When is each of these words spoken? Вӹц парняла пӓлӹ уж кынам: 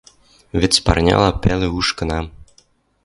Вӹц 0.59 0.73
парняла 0.85 1.29
пӓлӹ 1.43 1.67
уж 1.77 1.87
кынам: 1.97 2.25